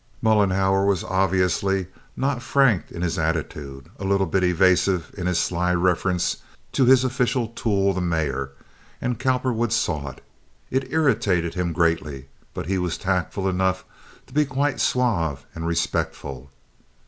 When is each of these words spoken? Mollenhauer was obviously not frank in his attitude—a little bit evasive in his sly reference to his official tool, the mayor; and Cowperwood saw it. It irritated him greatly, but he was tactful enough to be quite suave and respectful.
Mollenhauer 0.19 0.83
was 0.83 1.03
obviously 1.03 1.85
not 2.17 2.41
frank 2.41 2.85
in 2.91 3.03
his 3.03 3.19
attitude—a 3.19 4.03
little 4.03 4.25
bit 4.25 4.43
evasive 4.43 5.13
in 5.15 5.27
his 5.27 5.37
sly 5.37 5.71
reference 5.75 6.37
to 6.71 6.85
his 6.85 7.03
official 7.03 7.49
tool, 7.49 7.93
the 7.93 8.01
mayor; 8.01 8.49
and 8.99 9.19
Cowperwood 9.19 9.71
saw 9.71 10.09
it. 10.09 10.23
It 10.71 10.91
irritated 10.91 11.53
him 11.53 11.71
greatly, 11.71 12.29
but 12.55 12.65
he 12.65 12.79
was 12.79 12.97
tactful 12.97 13.47
enough 13.47 13.85
to 14.25 14.33
be 14.33 14.43
quite 14.43 14.81
suave 14.81 15.45
and 15.53 15.67
respectful. 15.67 16.49